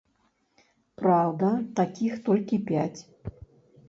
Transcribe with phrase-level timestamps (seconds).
[1.01, 2.99] Праўда, такіх толькі пяць.